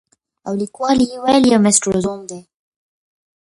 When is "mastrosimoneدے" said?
1.65-2.39